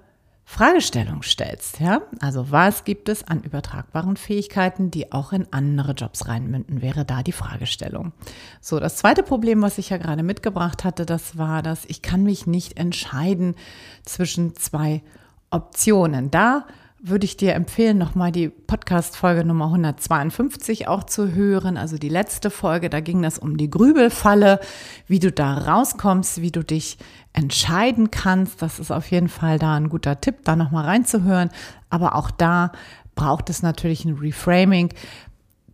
Fragestellung 0.49 1.25
stellst. 1.25 1.81
Ja? 1.81 2.03
Also 2.21 2.53
was 2.53 2.85
gibt 2.85 3.09
es 3.09 3.25
an 3.25 3.43
übertragbaren 3.43 4.17
Fähigkeiten, 4.17 4.93
die 4.93 5.11
auch 5.12 5.33
in 5.33 5.53
andere 5.53 5.93
Jobs 5.93 6.29
reinmünden, 6.29 6.81
wäre 6.81 7.05
da 7.05 7.25
die 7.25 7.33
Fragestellung. 7.33 8.12
So, 8.61 8.79
das 8.79 8.97
zweite 8.97 9.25
Problem, 9.25 9.61
was 9.61 9.76
ich 9.76 9.91
ja 9.91 9.97
gerade 9.97 10.23
mitgebracht 10.23 10.85
hatte, 10.85 11.05
das 11.05 11.37
war, 11.37 11.62
dass 11.62 11.85
ich 11.85 12.00
kann 12.00 12.23
mich 12.23 12.47
nicht 12.47 12.79
entscheiden 12.79 13.57
zwischen 14.05 14.55
zwei 14.55 15.03
Optionen. 15.50 16.31
Da 16.31 16.67
würde 17.08 17.25
ich 17.25 17.36
dir 17.36 17.54
empfehlen, 17.54 17.98
nochmal 17.98 18.32
die 18.32 18.48
Podcast-Folge 18.48 19.44
Nummer 19.44 19.66
152 19.66 20.88
auch 20.88 21.04
zu 21.04 21.34
hören. 21.34 21.76
Also 21.76 21.98
die 21.98 22.08
letzte 22.08 22.50
Folge, 22.50 22.90
da 22.90 23.00
ging 23.00 23.22
das 23.22 23.38
um 23.38 23.56
die 23.56 23.70
Grübelfalle, 23.70 24.58
wie 25.06 25.20
du 25.20 25.30
da 25.30 25.54
rauskommst, 25.54 26.42
wie 26.42 26.50
du 26.50 26.64
dich 26.64 26.98
entscheiden 27.32 28.10
kannst. 28.10 28.60
Das 28.60 28.80
ist 28.80 28.90
auf 28.90 29.10
jeden 29.10 29.28
Fall 29.28 29.58
da 29.58 29.76
ein 29.76 29.88
guter 29.88 30.20
Tipp, 30.20 30.38
da 30.44 30.56
nochmal 30.56 30.84
reinzuhören. 30.84 31.50
Aber 31.90 32.16
auch 32.16 32.30
da 32.30 32.72
braucht 33.14 33.50
es 33.50 33.62
natürlich 33.62 34.04
ein 34.04 34.14
Reframing, 34.14 34.92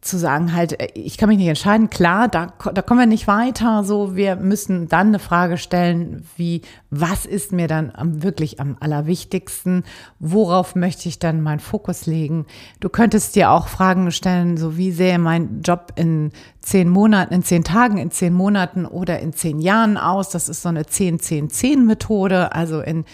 zu 0.02 0.18
sagen 0.18 0.52
halt, 0.52 0.78
äh, 0.80 0.88
ich 0.94 1.16
kann 1.16 1.28
mich 1.28 1.38
nicht 1.38 1.48
entscheiden, 1.48 1.88
klar, 1.88 2.28
da, 2.28 2.52
da 2.74 2.82
kommen 2.82 3.00
wir 3.00 3.06
nicht 3.06 3.28
weiter, 3.28 3.84
so, 3.84 4.14
wir 4.16 4.36
müssen 4.36 4.88
dann 4.88 5.08
eine 5.08 5.18
Frage 5.20 5.56
stellen, 5.56 6.26
wie, 6.36 6.62
was 6.90 7.24
ist 7.24 7.52
mir 7.52 7.68
dann 7.68 7.92
am, 7.94 8.22
wirklich 8.22 8.60
am 8.60 8.76
allerwichtigsten, 8.80 9.84
worauf 10.18 10.74
möchte 10.74 11.08
ich 11.08 11.20
dann 11.20 11.40
meinen 11.40 11.60
Fokus 11.60 12.06
legen? 12.06 12.46
Du 12.80 12.88
könntest 12.88 13.36
dir 13.36 13.52
auch 13.52 13.68
Fragen 13.68 14.10
stellen, 14.10 14.56
so, 14.56 14.76
wie 14.76 14.90
sähe 14.90 15.20
mein 15.20 15.62
Job 15.62 15.92
in 15.94 16.32
zehn 16.60 16.88
Monaten, 16.88 17.32
in 17.32 17.44
zehn 17.44 17.62
Tagen, 17.62 17.98
in 17.98 18.10
zehn 18.10 18.34
Monaten 18.34 18.84
oder 18.86 19.20
in 19.20 19.32
zehn 19.32 19.60
Jahren 19.60 19.96
aus? 19.96 20.30
Das 20.30 20.48
ist 20.48 20.62
so 20.62 20.68
eine 20.68 20.82
10-10-10-Methode, 20.82 22.52
also 22.52 22.80
in, 22.80 23.04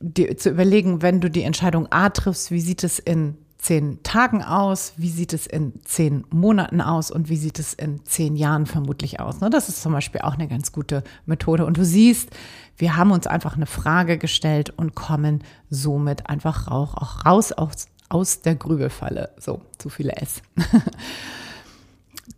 die, 0.00 0.36
zu 0.36 0.50
überlegen, 0.50 1.00
wenn 1.00 1.20
du 1.20 1.30
die 1.30 1.44
Entscheidung 1.44 1.90
A 1.90 2.10
triffst, 2.10 2.50
wie 2.50 2.60
sieht 2.60 2.84
es 2.84 2.98
in 2.98 3.38
zehn 3.60 4.02
Tagen 4.02 4.42
aus? 4.42 4.94
Wie 4.96 5.10
sieht 5.10 5.32
es 5.32 5.46
in 5.46 5.74
zehn 5.84 6.24
Monaten 6.30 6.80
aus? 6.80 7.10
Und 7.10 7.28
wie 7.28 7.36
sieht 7.36 7.58
es 7.58 7.74
in 7.74 8.04
zehn 8.04 8.36
Jahren 8.36 8.66
vermutlich 8.66 9.20
aus? 9.20 9.40
Ne, 9.40 9.50
das 9.50 9.68
ist 9.68 9.82
zum 9.82 9.92
Beispiel 9.92 10.22
auch 10.22 10.34
eine 10.34 10.48
ganz 10.48 10.72
gute 10.72 11.04
Methode. 11.26 11.66
Und 11.66 11.76
du 11.76 11.84
siehst, 11.84 12.30
wir 12.76 12.96
haben 12.96 13.10
uns 13.10 13.26
einfach 13.26 13.56
eine 13.56 13.66
Frage 13.66 14.18
gestellt 14.18 14.70
und 14.70 14.94
kommen 14.94 15.44
somit 15.68 16.28
einfach 16.28 16.68
auch 16.68 17.24
raus 17.26 17.52
aus, 17.52 17.88
aus 18.08 18.40
der 18.40 18.54
Grübelfalle. 18.54 19.30
So, 19.38 19.62
zu 19.78 19.88
viele 19.88 20.12
S. 20.16 20.42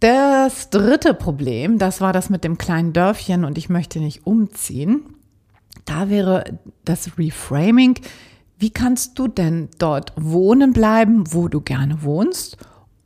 Das 0.00 0.70
dritte 0.70 1.14
Problem, 1.14 1.78
das 1.78 2.00
war 2.00 2.12
das 2.12 2.28
mit 2.28 2.42
dem 2.42 2.58
kleinen 2.58 2.92
Dörfchen 2.92 3.44
und 3.44 3.56
ich 3.56 3.68
möchte 3.68 4.00
nicht 4.00 4.26
umziehen. 4.26 5.04
Da 5.84 6.08
wäre 6.08 6.58
das 6.84 7.16
Reframing 7.18 8.00
wie 8.62 8.70
kannst 8.70 9.18
du 9.18 9.26
denn 9.26 9.70
dort 9.80 10.12
wohnen 10.14 10.72
bleiben, 10.72 11.24
wo 11.34 11.48
du 11.48 11.60
gerne 11.60 12.04
wohnst 12.04 12.58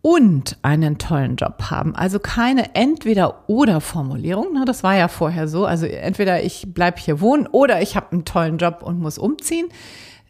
und 0.02 0.58
einen 0.60 0.98
tollen 0.98 1.36
Job 1.36 1.70
haben? 1.70 1.96
Also 1.96 2.18
keine 2.18 2.74
Entweder-oder-Formulierung. 2.74 4.52
Ne? 4.52 4.66
Das 4.66 4.82
war 4.82 4.96
ja 4.96 5.08
vorher 5.08 5.48
so. 5.48 5.64
Also 5.64 5.86
entweder 5.86 6.42
ich 6.42 6.74
bleibe 6.74 7.00
hier 7.00 7.22
wohnen 7.22 7.46
oder 7.46 7.80
ich 7.80 7.96
habe 7.96 8.12
einen 8.12 8.26
tollen 8.26 8.58
Job 8.58 8.82
und 8.82 9.00
muss 9.00 9.16
umziehen. 9.16 9.68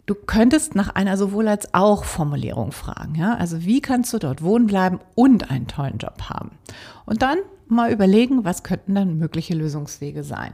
Du 0.06 0.14
könntest 0.14 0.76
nach 0.76 0.94
einer 0.94 1.16
sowohl 1.16 1.48
als 1.48 1.74
auch 1.74 2.04
Formulierung 2.04 2.70
fragen. 2.70 3.16
Ja? 3.16 3.34
Also 3.34 3.64
wie 3.64 3.80
kannst 3.80 4.12
du 4.12 4.18
dort 4.18 4.42
wohnen 4.42 4.68
bleiben 4.68 5.00
und 5.16 5.50
einen 5.50 5.66
tollen 5.66 5.98
Job 5.98 6.22
haben? 6.28 6.52
Und 7.04 7.22
dann 7.22 7.38
mal 7.66 7.90
überlegen, 7.90 8.44
was 8.44 8.62
könnten 8.62 8.94
dann 8.94 9.18
mögliche 9.18 9.54
Lösungswege 9.54 10.22
sein. 10.22 10.52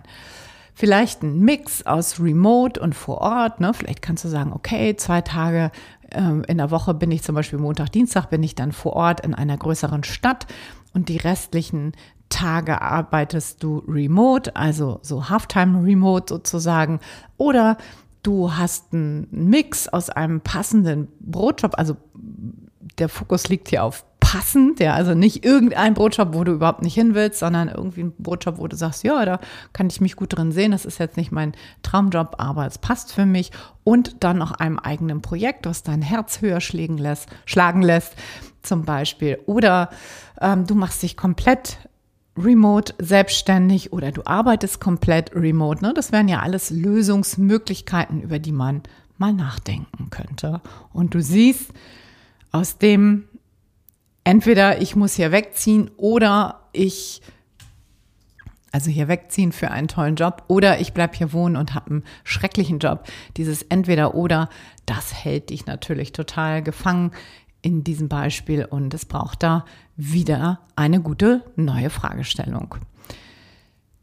Vielleicht 0.74 1.22
ein 1.22 1.38
Mix 1.40 1.84
aus 1.84 2.18
Remote 2.18 2.80
und 2.80 2.94
vor 2.94 3.18
Ort. 3.18 3.60
Ne? 3.60 3.74
Vielleicht 3.74 4.02
kannst 4.02 4.24
du 4.24 4.28
sagen, 4.28 4.52
okay, 4.52 4.96
zwei 4.96 5.20
Tage 5.20 5.70
ähm, 6.10 6.44
in 6.48 6.58
der 6.58 6.70
Woche 6.70 6.94
bin 6.94 7.10
ich 7.10 7.22
zum 7.22 7.34
Beispiel 7.34 7.58
Montag, 7.58 7.92
Dienstag 7.92 8.30
bin 8.30 8.42
ich 8.42 8.54
dann 8.54 8.72
vor 8.72 8.94
Ort 8.94 9.20
in 9.20 9.34
einer 9.34 9.56
größeren 9.56 10.04
Stadt 10.04 10.46
und 10.94 11.08
die 11.08 11.18
restlichen 11.18 11.92
Tage 12.28 12.80
arbeitest 12.80 13.62
du 13.62 13.84
remote, 13.86 14.56
also 14.56 15.00
so 15.02 15.28
Halftime 15.28 15.84
Remote 15.84 16.32
sozusagen. 16.32 17.00
Oder 17.36 17.76
du 18.22 18.54
hast 18.54 18.94
einen 18.94 19.28
Mix 19.30 19.88
aus 19.88 20.08
einem 20.08 20.40
passenden 20.40 21.08
Brotjob, 21.20 21.78
also 21.78 21.96
der 22.98 23.08
Fokus 23.08 23.48
liegt 23.48 23.68
hier 23.68 23.84
auf 23.84 24.04
passend, 24.32 24.80
ja, 24.80 24.94
also 24.94 25.12
nicht 25.12 25.44
irgendein 25.44 25.92
Brotjob, 25.92 26.32
wo 26.32 26.42
du 26.42 26.52
überhaupt 26.52 26.80
nicht 26.80 26.94
hin 26.94 27.14
willst, 27.14 27.40
sondern 27.40 27.68
irgendwie 27.68 28.04
ein 28.04 28.14
Brotjob, 28.18 28.56
wo 28.56 28.66
du 28.66 28.74
sagst, 28.76 29.04
ja, 29.04 29.22
da 29.26 29.40
kann 29.74 29.88
ich 29.88 30.00
mich 30.00 30.16
gut 30.16 30.34
drin 30.34 30.52
sehen, 30.52 30.72
das 30.72 30.86
ist 30.86 30.98
jetzt 30.98 31.18
nicht 31.18 31.32
mein 31.32 31.52
Traumjob, 31.82 32.36
aber 32.38 32.66
es 32.66 32.78
passt 32.78 33.12
für 33.12 33.26
mich 33.26 33.50
und 33.84 34.24
dann 34.24 34.38
noch 34.38 34.52
einem 34.52 34.78
eigenen 34.78 35.20
Projekt, 35.20 35.66
was 35.66 35.82
dein 35.82 36.00
Herz 36.00 36.40
höher 36.40 36.62
schlagen 36.62 36.96
lässt, 36.96 37.28
schlagen 37.44 37.82
lässt, 37.82 38.14
zum 38.62 38.86
Beispiel. 38.86 39.38
Oder 39.44 39.90
ähm, 40.40 40.66
du 40.66 40.76
machst 40.76 41.02
dich 41.02 41.18
komplett 41.18 41.76
remote 42.34 42.94
selbstständig 42.98 43.92
oder 43.92 44.12
du 44.12 44.22
arbeitest 44.24 44.80
komplett 44.80 45.34
remote. 45.34 45.84
Ne? 45.84 45.92
Das 45.92 46.10
wären 46.10 46.28
ja 46.28 46.40
alles 46.40 46.70
Lösungsmöglichkeiten, 46.70 48.22
über 48.22 48.38
die 48.38 48.52
man 48.52 48.80
mal 49.18 49.34
nachdenken 49.34 50.08
könnte. 50.08 50.62
Und 50.94 51.12
du 51.12 51.20
siehst, 51.20 51.70
aus 52.50 52.78
dem 52.78 53.24
entweder 54.24 54.80
ich 54.80 54.96
muss 54.96 55.14
hier 55.14 55.32
wegziehen 55.32 55.90
oder 55.96 56.68
ich, 56.72 57.22
also 58.70 58.90
hier 58.90 59.08
wegziehen 59.08 59.52
für 59.52 59.70
einen 59.70 59.88
tollen 59.88 60.16
Job 60.16 60.44
oder 60.48 60.80
ich 60.80 60.92
bleibe 60.92 61.16
hier 61.16 61.32
wohnen 61.32 61.56
und 61.56 61.74
habe 61.74 61.90
einen 61.90 62.04
schrecklichen 62.24 62.78
Job. 62.78 63.06
Dieses 63.36 63.62
entweder 63.62 64.14
oder, 64.14 64.48
das 64.86 65.12
hält 65.14 65.50
dich 65.50 65.66
natürlich 65.66 66.12
total 66.12 66.62
gefangen 66.62 67.12
in 67.62 67.84
diesem 67.84 68.08
Beispiel 68.08 68.64
und 68.64 68.92
es 68.92 69.04
braucht 69.04 69.42
da 69.42 69.64
wieder 69.96 70.60
eine 70.74 71.00
gute 71.00 71.44
neue 71.56 71.90
Fragestellung. 71.90 72.74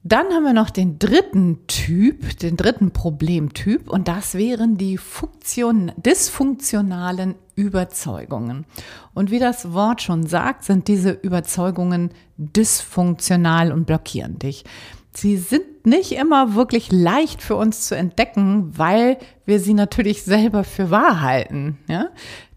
Dann 0.03 0.27
haben 0.27 0.43
wir 0.43 0.53
noch 0.53 0.69
den 0.69 0.97
dritten 0.97 1.67
Typ, 1.67 2.39
den 2.39 2.55
dritten 2.55 2.91
Problemtyp 2.91 3.89
und 3.89 4.07
das 4.07 4.33
wären 4.33 4.77
die 4.77 4.97
Funktion, 4.97 5.91
dysfunktionalen 5.97 7.35
Überzeugungen. 7.59 8.65
Und 9.13 9.31
wie 9.31 9.39
das 9.39 9.73
Wort 9.73 10.01
schon 10.01 10.25
sagt, 10.25 10.63
sind 10.63 10.87
diese 10.87 11.11
Überzeugungen 11.11 12.11
dysfunktional 12.37 13.73
und 13.73 13.85
blockieren 13.85 14.39
dich. 14.39 14.63
Sie 15.11 15.35
sind 15.35 15.85
nicht 15.85 16.13
immer 16.13 16.55
wirklich 16.55 16.89
leicht 16.91 17.41
für 17.41 17.57
uns 17.57 17.87
zu 17.87 17.97
entdecken, 17.97 18.77
weil 18.77 19.17
wir 19.45 19.59
sie 19.59 19.73
natürlich 19.73 20.23
selber 20.23 20.63
für 20.63 20.89
wahr 20.89 21.21
halten. 21.21 21.77
Ja? 21.89 22.09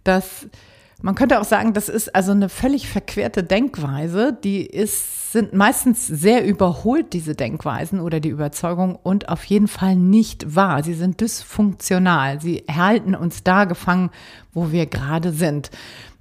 Das, 0.04 0.46
man 1.02 1.14
könnte 1.14 1.40
auch 1.40 1.44
sagen, 1.44 1.72
das 1.74 1.88
ist 1.88 2.14
also 2.14 2.32
eine 2.32 2.48
völlig 2.48 2.88
verquerte 2.88 3.42
Denkweise, 3.42 4.36
die 4.42 4.64
ist 4.64 5.22
sind 5.32 5.54
meistens 5.54 6.06
sehr 6.06 6.44
überholt, 6.44 7.14
diese 7.14 7.34
Denkweisen 7.34 8.00
oder 8.00 8.20
die 8.20 8.28
Überzeugung 8.28 8.96
und 9.02 9.30
auf 9.30 9.44
jeden 9.44 9.66
Fall 9.66 9.96
nicht 9.96 10.54
wahr. 10.54 10.84
Sie 10.84 10.92
sind 10.92 11.22
dysfunktional. 11.22 12.40
Sie 12.40 12.64
halten 12.70 13.14
uns 13.14 13.42
da 13.42 13.64
gefangen, 13.64 14.10
wo 14.52 14.70
wir 14.70 14.84
gerade 14.86 15.32
sind. 15.32 15.70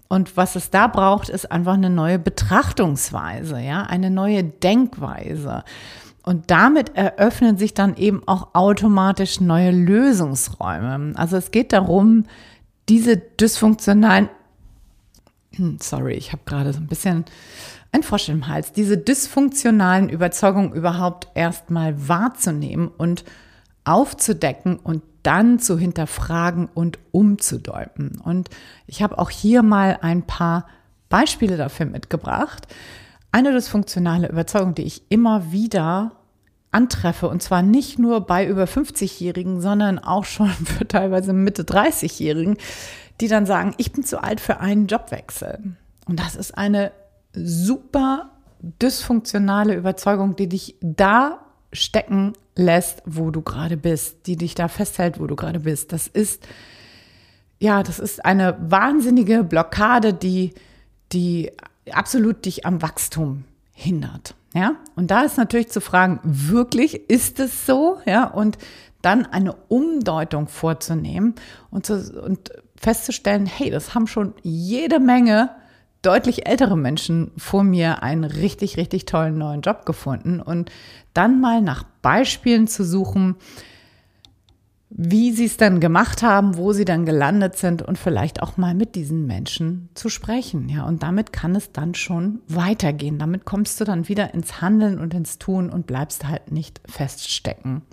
Und 0.08 0.38
was 0.38 0.56
es 0.56 0.70
da 0.70 0.88
braucht, 0.88 1.30
ist 1.30 1.52
einfach 1.52 1.74
eine 1.74 1.90
neue 1.90 2.20
Betrachtungsweise, 2.20 3.60
ja, 3.60 3.84
eine 3.84 4.10
neue 4.10 4.46
Denkweise. 4.46 5.64
Und 6.24 6.50
damit 6.50 6.96
eröffnen 6.96 7.58
sich 7.58 7.74
dann 7.74 7.98
eben 7.98 8.22
auch 8.28 8.50
automatisch 8.54 9.42
neue 9.42 9.72
Lösungsräume. 9.72 11.14
Also 11.16 11.36
es 11.36 11.52
geht 11.52 11.74
darum, 11.74 12.26
diese 12.88 13.18
dysfunktionalen, 13.18 14.30
sorry, 15.80 16.14
ich 16.14 16.32
habe 16.32 16.44
gerade 16.46 16.74
so 16.74 16.80
ein 16.80 16.88
bisschen 16.88 17.26
ein 17.92 18.04
Frosch 18.04 18.30
im 18.30 18.48
Hals, 18.48 18.72
diese 18.72 18.98
dysfunktionalen 18.98 20.10
Überzeugungen 20.10 20.74
überhaupt 20.74 21.28
erstmal 21.36 22.08
wahrzunehmen 22.08 22.88
und 22.88 23.26
aufzudecken 23.84 24.78
und 24.78 25.04
dann 25.24 25.60
zu 25.60 25.78
hinterfragen 25.78 26.70
und 26.74 27.00
umzudeuten. 27.12 28.20
Und 28.24 28.50
ich 28.88 29.04
habe 29.04 29.20
auch 29.20 29.30
hier 29.30 29.62
mal 29.62 30.00
ein 30.02 30.24
paar 30.24 30.68
Beispiele 31.10 31.58
dafür 31.58 31.86
mitgebracht. 31.86 32.68
Eine 33.32 33.52
dysfunktionale 33.52 34.30
Überzeugung, 34.30 34.74
die 34.74 34.84
ich 34.84 35.04
immer 35.10 35.52
wieder 35.52 36.14
antreffe, 36.72 37.28
und 37.28 37.44
zwar 37.44 37.62
nicht 37.62 38.00
nur 38.00 38.22
bei 38.22 38.48
über 38.48 38.64
50-Jährigen, 38.64 39.62
sondern 39.62 40.00
auch 40.00 40.26
schon 40.26 40.50
für 40.66 40.88
teilweise 40.88 41.34
Mitte 41.34 41.64
30-Jährigen, 41.64 42.58
die 43.22 43.28
dann 43.28 43.46
sagen, 43.46 43.74
ich 43.78 43.92
bin 43.92 44.04
zu 44.04 44.22
alt 44.22 44.40
für 44.40 44.60
einen 44.60 44.88
Jobwechsel. 44.88 45.60
Und 46.08 46.20
das 46.20 46.36
ist 46.36 46.58
eine 46.58 46.92
super 47.34 48.32
dysfunktionale 48.60 49.76
Überzeugung, 49.76 50.36
die 50.36 50.50
dich 50.50 50.76
da 50.82 51.40
stecken 51.72 52.34
lässt, 52.56 53.02
wo 53.06 53.32
du 53.32 53.42
gerade 53.42 53.78
bist, 53.78 54.28
die 54.28 54.36
dich 54.36 54.56
da 54.56 54.68
festhält, 54.68 55.20
wo 55.20 55.28
du 55.28 55.36
gerade 55.36 55.62
bist. 55.62 55.94
Das 55.94 56.08
ist, 56.08 56.48
ja, 57.60 57.84
das 57.84 58.00
ist 58.00 58.26
eine 58.26 58.58
wahnsinnige 58.60 59.44
Blockade, 59.44 60.14
die, 60.14 60.54
die 61.12 61.52
absolut 61.92 62.46
dich 62.46 62.66
am 62.66 62.82
Wachstum 62.82 63.46
hindert. 63.72 64.36
Ja, 64.54 64.76
und 64.96 65.12
da 65.12 65.22
ist 65.22 65.38
natürlich 65.38 65.70
zu 65.70 65.80
fragen, 65.80 66.20
wirklich 66.24 67.10
ist 67.10 67.40
es 67.40 67.66
so? 67.66 68.00
Ja, 68.06 68.26
und 68.26 68.58
dann 69.02 69.26
eine 69.26 69.54
Umdeutung 69.70 70.48
vorzunehmen 70.48 71.36
und, 71.70 71.86
zu, 71.86 72.22
und 72.22 72.52
festzustellen, 72.82 73.46
hey, 73.46 73.70
das 73.70 73.94
haben 73.94 74.08
schon 74.08 74.34
jede 74.42 75.00
Menge 75.00 75.52
deutlich 76.02 76.48
ältere 76.48 76.76
Menschen 76.76 77.32
vor 77.38 77.64
mir 77.64 78.02
einen 78.02 78.24
richtig, 78.24 78.78
richtig 78.78 79.06
tollen 79.06 79.38
neuen 79.38 79.62
Job 79.62 79.86
gefunden 79.86 80.42
und 80.42 80.72
dann 81.14 81.40
mal 81.40 81.62
nach 81.62 81.84
Beispielen 82.02 82.68
zu 82.68 82.84
suchen, 82.84 83.36
wie 84.90 85.32
sie 85.32 85.46
es 85.46 85.56
dann 85.56 85.80
gemacht 85.80 86.22
haben, 86.22 86.58
wo 86.58 86.74
sie 86.74 86.84
dann 86.84 87.06
gelandet 87.06 87.56
sind 87.56 87.82
und 87.82 87.98
vielleicht 87.98 88.42
auch 88.42 88.58
mal 88.58 88.74
mit 88.74 88.96
diesen 88.96 89.26
Menschen 89.26 89.90
zu 89.94 90.10
sprechen. 90.10 90.68
Ja, 90.68 90.86
und 90.86 91.02
damit 91.02 91.32
kann 91.32 91.56
es 91.56 91.72
dann 91.72 91.96
schon 91.96 92.42
weitergehen. 92.48 93.18
Damit 93.18 93.46
kommst 93.46 93.80
du 93.80 93.86
dann 93.86 94.10
wieder 94.10 94.34
ins 94.34 94.60
Handeln 94.60 95.00
und 95.00 95.14
ins 95.14 95.38
Tun 95.38 95.70
und 95.70 95.88
bleibst 95.88 96.28
halt 96.28 96.52
nicht 96.52 96.82
feststecken. 96.90 97.84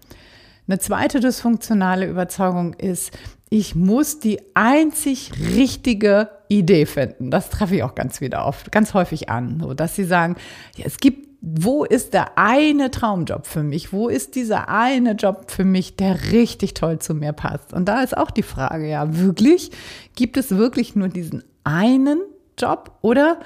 Eine 0.67 0.81
zweite 0.81 1.21
dysfunktionale 1.21 2.07
Überzeugung 2.07 2.75
ist, 2.75 3.17
ich 3.51 3.75
muss 3.75 4.19
die 4.19 4.41
einzig 4.55 5.33
richtige 5.55 6.31
Idee 6.49 6.87
finden. 6.87 7.31
Das 7.31 7.51
treffe 7.51 7.77
ich 7.77 7.83
auch 7.83 7.95
ganz 7.95 8.21
wieder 8.21 8.47
oft, 8.47 8.73
ganz 8.73 8.95
häufig 8.95 9.29
an, 9.29 9.61
so 9.63 9.75
dass 9.75 9.97
sie 9.97 10.05
sagen, 10.05 10.37
ja, 10.77 10.85
es 10.87 10.99
gibt 10.99 11.29
wo 11.41 11.85
ist 11.85 12.15
der 12.15 12.37
eine 12.37 12.91
Traumjob 12.91 13.47
für 13.47 13.63
mich? 13.63 13.93
Wo 13.93 14.09
ist 14.09 14.35
dieser 14.35 14.69
eine 14.69 15.13
Job 15.13 15.51
für 15.51 15.65
mich, 15.65 15.95
der 15.95 16.33
richtig 16.33 16.75
toll 16.75 16.99
zu 16.99 17.15
mir 17.15 17.33
passt? 17.33 17.73
Und 17.73 17.87
da 17.87 18.03
ist 18.03 18.17
auch 18.17 18.33
die 18.33 18.43
Frage, 18.43 18.89
ja, 18.89 19.17
wirklich? 19.17 19.71
Gibt 20.17 20.37
es 20.37 20.57
wirklich 20.57 20.97
nur 20.97 21.09
diesen 21.09 21.45
einen 21.63 22.21
Job 22.59 22.91
oder 23.03 23.39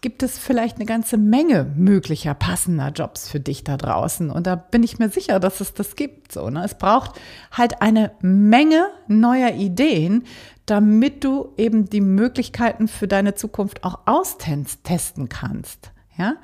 gibt 0.00 0.22
es 0.22 0.38
vielleicht 0.38 0.76
eine 0.76 0.86
ganze 0.86 1.18
Menge 1.18 1.70
möglicher 1.76 2.34
passender 2.34 2.90
Jobs 2.90 3.28
für 3.28 3.40
dich 3.40 3.64
da 3.64 3.76
draußen. 3.76 4.30
Und 4.30 4.46
da 4.46 4.56
bin 4.56 4.82
ich 4.82 4.98
mir 4.98 5.10
sicher, 5.10 5.40
dass 5.40 5.60
es 5.60 5.74
das 5.74 5.96
gibt. 5.96 6.32
So, 6.32 6.48
ne? 6.48 6.64
Es 6.64 6.74
braucht 6.74 7.20
halt 7.52 7.82
eine 7.82 8.12
Menge 8.22 8.86
neuer 9.08 9.52
Ideen, 9.52 10.24
damit 10.66 11.24
du 11.24 11.52
eben 11.56 11.90
die 11.90 12.00
Möglichkeiten 12.00 12.88
für 12.88 13.08
deine 13.08 13.34
Zukunft 13.34 13.84
auch 13.84 14.00
austesten 14.06 15.28
kannst. 15.28 15.90
Ja, 16.16 16.36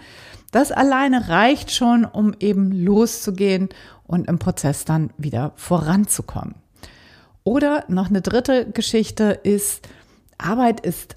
das 0.53 0.73
alleine 0.73 1.29
reicht 1.29 1.71
schon, 1.71 2.05
um 2.05 2.35
eben 2.41 2.73
loszugehen 2.73 3.69
und 4.05 4.29
im 4.29 4.39
Prozess 4.39 4.85
dann 4.85 5.11
wieder 5.19 5.53
voranzukommen. 5.57 6.55
Oder 7.45 7.85
noch 7.89 8.09
eine 8.09 8.23
dritte 8.23 8.71
Geschichte 8.71 9.39
ist, 9.43 9.87
Arbeit 10.39 10.81
ist 10.81 11.17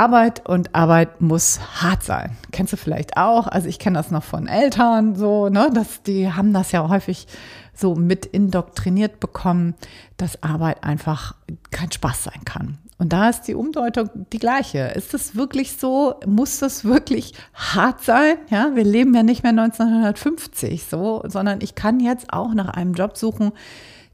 Arbeit 0.00 0.48
und 0.48 0.74
Arbeit 0.74 1.20
muss 1.20 1.60
hart 1.82 2.02
sein. 2.02 2.38
Kennst 2.52 2.72
du 2.72 2.78
vielleicht 2.78 3.18
auch? 3.18 3.46
Also 3.46 3.68
ich 3.68 3.78
kenne 3.78 3.98
das 3.98 4.10
noch 4.10 4.22
von 4.22 4.46
Eltern 4.46 5.14
so, 5.14 5.50
ne, 5.50 5.70
dass 5.74 6.02
die 6.02 6.32
haben 6.32 6.54
das 6.54 6.72
ja 6.72 6.88
häufig 6.88 7.26
so 7.74 7.94
mit 7.94 8.24
indoktriniert 8.24 9.20
bekommen, 9.20 9.74
dass 10.16 10.42
Arbeit 10.42 10.84
einfach 10.84 11.34
kein 11.70 11.92
Spaß 11.92 12.24
sein 12.24 12.46
kann. 12.46 12.78
Und 12.96 13.12
da 13.12 13.28
ist 13.28 13.42
die 13.42 13.54
Umdeutung 13.54 14.08
die 14.32 14.38
gleiche. 14.38 14.78
Ist 14.88 15.12
es 15.12 15.36
wirklich 15.36 15.76
so? 15.76 16.14
Muss 16.26 16.60
das 16.60 16.86
wirklich 16.86 17.34
hart 17.52 18.00
sein? 18.02 18.36
Ja, 18.48 18.70
wir 18.74 18.84
leben 18.84 19.14
ja 19.14 19.22
nicht 19.22 19.42
mehr 19.42 19.50
1950 19.50 20.84
so, 20.84 21.22
sondern 21.26 21.60
ich 21.60 21.74
kann 21.74 22.00
jetzt 22.00 22.32
auch 22.32 22.54
nach 22.54 22.70
einem 22.70 22.94
Job 22.94 23.18
suchen, 23.18 23.52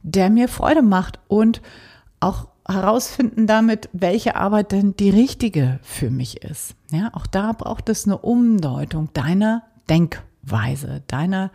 der 0.02 0.30
mir 0.30 0.48
Freude 0.48 0.82
macht 0.82 1.20
und 1.28 1.62
auch 2.18 2.48
herausfinden 2.68 3.46
damit, 3.46 3.88
welche 3.92 4.36
Arbeit 4.36 4.72
denn 4.72 4.96
die 4.96 5.10
richtige 5.10 5.78
für 5.82 6.10
mich 6.10 6.42
ist. 6.42 6.74
Ja, 6.90 7.10
auch 7.12 7.26
da 7.26 7.52
braucht 7.52 7.88
es 7.88 8.06
eine 8.06 8.18
Umdeutung 8.18 9.10
deiner 9.12 9.62
Denkweise, 9.88 11.02
deiner 11.06 11.50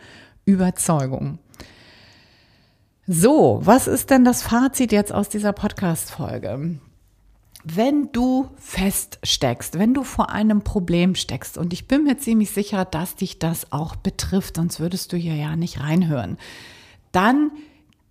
Überzeugung. 0.45 1.39
So, 3.07 3.59
was 3.63 3.87
ist 3.87 4.09
denn 4.09 4.23
das 4.23 4.41
Fazit 4.41 4.91
jetzt 4.91 5.11
aus 5.11 5.27
dieser 5.27 5.53
Podcast-Folge? 5.53 6.79
Wenn 7.63 8.11
du 8.11 8.49
feststeckst, 8.55 9.77
wenn 9.77 9.93
du 9.93 10.03
vor 10.03 10.31
einem 10.31 10.61
Problem 10.63 11.15
steckst, 11.15 11.57
und 11.57 11.73
ich 11.73 11.87
bin 11.87 12.03
mir 12.05 12.17
ziemlich 12.17 12.51
sicher, 12.51 12.85
dass 12.85 13.15
dich 13.15 13.37
das 13.37 13.71
auch 13.71 13.95
betrifft, 13.95 14.55
sonst 14.55 14.79
würdest 14.79 15.13
du 15.13 15.17
hier 15.17 15.35
ja 15.35 15.55
nicht 15.55 15.79
reinhören, 15.81 16.37
dann 17.11 17.51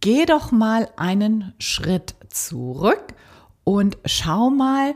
geh 0.01 0.27
doch 0.27 0.53
mal 0.53 0.89
einen 0.97 1.55
Schritt 1.59 2.15
zurück 2.31 3.15
und 3.65 3.99
schau 4.05 4.51
mal 4.51 4.95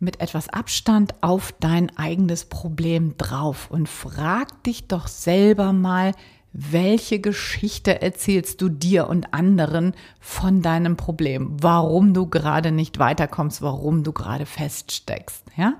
mit 0.00 0.20
etwas 0.20 0.48
Abstand 0.48 1.14
auf 1.22 1.52
dein 1.58 1.96
eigenes 1.98 2.44
Problem 2.44 3.16
drauf 3.18 3.70
und 3.70 3.88
frag 3.88 4.62
dich 4.62 4.86
doch 4.86 5.08
selber 5.08 5.72
mal, 5.72 6.12
welche 6.52 7.20
Geschichte 7.20 8.00
erzählst 8.00 8.60
du 8.62 8.68
dir 8.68 9.08
und 9.08 9.34
anderen 9.34 9.94
von 10.20 10.62
deinem 10.62 10.96
Problem? 10.96 11.56
Warum 11.60 12.14
du 12.14 12.26
gerade 12.26 12.72
nicht 12.72 12.98
weiterkommst, 12.98 13.60
warum 13.60 14.02
du 14.02 14.12
gerade 14.12 14.46
feststeckst, 14.46 15.44
ja? 15.56 15.74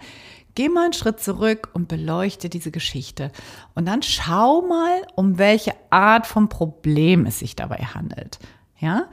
Geh 0.54 0.68
mal 0.68 0.86
einen 0.86 0.92
Schritt 0.92 1.20
zurück 1.20 1.70
und 1.72 1.86
beleuchte 1.86 2.48
diese 2.48 2.72
Geschichte. 2.72 3.30
Und 3.76 3.86
dann 3.86 4.02
schau 4.02 4.62
mal, 4.62 5.06
um 5.14 5.38
welche 5.38 5.72
Art 5.90 6.26
von 6.26 6.48
Problem 6.48 7.26
es 7.26 7.38
sich 7.38 7.54
dabei 7.54 7.76
handelt. 7.76 8.40
Ja? 8.80 9.06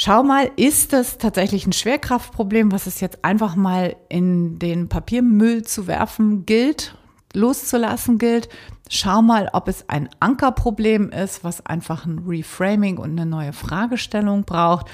Schau 0.00 0.22
mal, 0.22 0.48
ist 0.54 0.92
das 0.92 1.18
tatsächlich 1.18 1.66
ein 1.66 1.72
Schwerkraftproblem, 1.72 2.70
was 2.70 2.86
es 2.86 3.00
jetzt 3.00 3.24
einfach 3.24 3.56
mal 3.56 3.96
in 4.08 4.60
den 4.60 4.88
Papiermüll 4.88 5.64
zu 5.64 5.88
werfen 5.88 6.46
gilt, 6.46 6.94
loszulassen 7.34 8.16
gilt? 8.18 8.48
Schau 8.88 9.22
mal, 9.22 9.50
ob 9.52 9.66
es 9.66 9.88
ein 9.88 10.08
Ankerproblem 10.20 11.10
ist, 11.10 11.42
was 11.42 11.66
einfach 11.66 12.06
ein 12.06 12.20
Reframing 12.28 12.98
und 12.98 13.18
eine 13.18 13.26
neue 13.26 13.52
Fragestellung 13.52 14.44
braucht. 14.44 14.86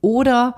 Oder 0.00 0.56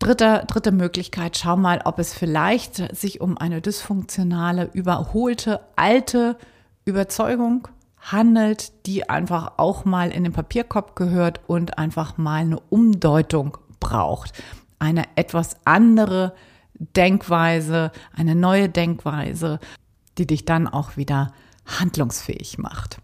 dritte, 0.00 0.42
dritte 0.48 0.72
Möglichkeit, 0.72 1.38
schau 1.38 1.56
mal, 1.56 1.82
ob 1.84 2.00
es 2.00 2.12
vielleicht 2.12 2.96
sich 2.96 3.20
um 3.20 3.38
eine 3.38 3.60
dysfunktionale, 3.60 4.70
überholte, 4.72 5.60
alte 5.76 6.36
Überzeugung 6.84 7.68
handelt, 8.12 8.86
die 8.86 9.08
einfach 9.08 9.52
auch 9.56 9.84
mal 9.84 10.10
in 10.10 10.24
den 10.24 10.32
Papierkorb 10.32 10.94
gehört 10.94 11.40
und 11.46 11.78
einfach 11.78 12.18
mal 12.18 12.42
eine 12.42 12.60
Umdeutung 12.70 13.56
braucht. 13.80 14.32
Eine 14.78 15.04
etwas 15.16 15.56
andere 15.64 16.34
Denkweise, 16.74 17.92
eine 18.14 18.34
neue 18.34 18.68
Denkweise, 18.68 19.58
die 20.18 20.26
dich 20.26 20.44
dann 20.44 20.68
auch 20.68 20.96
wieder 20.96 21.32
handlungsfähig 21.66 22.58
macht. 22.58 22.98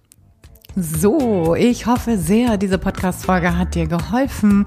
So, 0.76 1.54
ich 1.54 1.86
hoffe 1.86 2.16
sehr, 2.16 2.56
diese 2.56 2.78
Podcast-Folge 2.78 3.56
hat 3.56 3.74
dir 3.74 3.86
geholfen, 3.86 4.66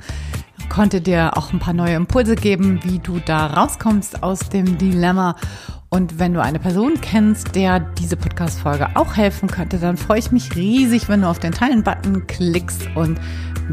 konnte 0.67 1.00
dir 1.00 1.38
auch 1.38 1.54
ein 1.54 1.60
paar 1.60 1.74
neue 1.74 1.96
Impulse 1.96 2.36
geben, 2.36 2.80
wie 2.84 3.00
du 3.00 3.19
da 3.19 3.48
rauskommst 3.48 4.24
aus 4.24 4.50
dem 4.50 4.78
Dilemma. 4.78 5.36
Und 5.93 6.17
wenn 6.17 6.34
du 6.34 6.41
eine 6.41 6.58
Person 6.58 6.99
kennst, 7.01 7.53
der 7.53 7.79
diese 7.79 8.17
Podcast-Folge 8.17 8.95
auch 8.95 9.15
helfen 9.15 9.47
könnte, 9.47 9.77
dann 9.77 9.95
freue 9.95 10.17
ich 10.17 10.32
mich 10.32 10.56
riesig, 10.56 11.08
wenn 11.08 11.21
du 11.21 11.27
auf 11.27 11.38
den 11.38 11.51
Teilen-Button 11.51 12.25
klickst 12.25 12.88
und 12.95 13.19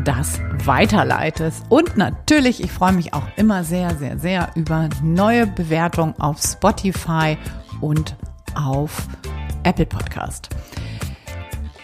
das 0.05 0.39
weiterleitest. 0.67 1.65
Und 1.71 1.97
natürlich, 1.97 2.63
ich 2.63 2.73
freue 2.73 2.93
mich 2.93 3.15
auch 3.15 3.27
immer 3.37 3.65
sehr, 3.65 3.97
sehr, 3.97 4.19
sehr 4.19 4.51
über 4.55 4.91
neue 5.03 5.47
Bewertungen 5.47 6.15
auf 6.21 6.43
Spotify 6.43 7.39
und 7.81 8.15
auf 8.55 9.09
Apple 9.63 9.87
Podcast. 9.87 10.51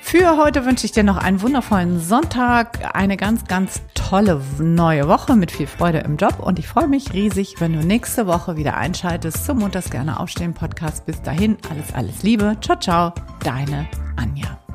Für 0.02 0.36
heute 0.36 0.66
wünsche 0.66 0.84
ich 0.84 0.92
dir 0.92 1.02
noch 1.02 1.16
einen 1.16 1.40
wundervollen 1.40 1.98
Sonntag, 1.98 2.94
eine 2.94 3.16
ganz, 3.16 3.46
ganz 3.46 3.80
tolle 4.08 4.40
neue 4.60 5.08
Woche 5.08 5.34
mit 5.34 5.50
viel 5.50 5.66
Freude 5.66 5.98
im 5.98 6.16
Job 6.16 6.38
und 6.38 6.60
ich 6.60 6.68
freue 6.68 6.86
mich 6.86 7.12
riesig, 7.12 7.56
wenn 7.58 7.72
du 7.72 7.80
nächste 7.80 8.28
Woche 8.28 8.56
wieder 8.56 8.76
einschaltest 8.76 9.44
zum 9.44 9.58
Montags 9.58 9.90
gerne 9.90 10.20
aufstehen 10.20 10.54
Podcast. 10.54 11.06
Bis 11.06 11.20
dahin, 11.22 11.56
alles, 11.70 11.92
alles 11.92 12.22
Liebe. 12.22 12.56
Ciao, 12.60 12.78
ciao, 12.78 13.12
deine 13.42 13.88
Anja. 14.14 14.65